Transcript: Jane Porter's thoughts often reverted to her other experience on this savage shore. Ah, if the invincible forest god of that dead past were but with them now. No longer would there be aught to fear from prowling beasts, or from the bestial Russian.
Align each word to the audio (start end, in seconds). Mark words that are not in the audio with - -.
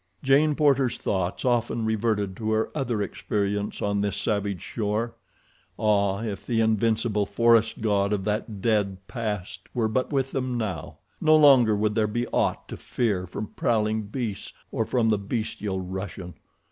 Jane 0.23 0.55
Porter's 0.55 0.97
thoughts 0.97 1.45
often 1.45 1.85
reverted 1.85 2.35
to 2.37 2.49
her 2.53 2.71
other 2.73 3.03
experience 3.03 3.83
on 3.83 4.01
this 4.01 4.17
savage 4.17 4.63
shore. 4.63 5.13
Ah, 5.77 6.23
if 6.23 6.43
the 6.43 6.59
invincible 6.59 7.27
forest 7.27 7.81
god 7.81 8.11
of 8.11 8.23
that 8.23 8.63
dead 8.63 8.97
past 9.07 9.69
were 9.75 9.87
but 9.87 10.11
with 10.11 10.31
them 10.31 10.57
now. 10.57 10.97
No 11.21 11.35
longer 11.35 11.75
would 11.75 11.93
there 11.93 12.07
be 12.07 12.25
aught 12.29 12.67
to 12.69 12.77
fear 12.77 13.27
from 13.27 13.53
prowling 13.55 14.01
beasts, 14.07 14.53
or 14.71 14.85
from 14.87 15.09
the 15.09 15.19
bestial 15.19 15.79
Russian. 15.79 16.33